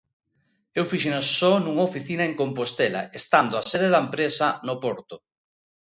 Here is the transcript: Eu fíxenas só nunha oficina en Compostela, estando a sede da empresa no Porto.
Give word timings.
Eu 0.77 0.83
fíxenas 0.91 1.27
só 1.39 1.51
nunha 1.59 1.87
oficina 1.89 2.23
en 2.25 2.33
Compostela, 2.41 3.01
estando 3.19 3.53
a 3.55 3.65
sede 3.69 3.87
da 3.93 4.03
empresa 4.05 4.47
no 4.67 4.75
Porto. 4.83 5.15